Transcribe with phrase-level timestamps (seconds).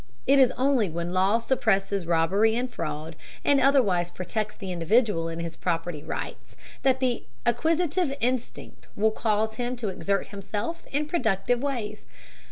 [0.25, 3.15] It is only when law suppresses robbery and fraud,
[3.45, 9.57] and otherwise protects the individual in his property rights, that the acquisitive instinct will cause
[9.57, 12.07] him to exert himself in productive ways.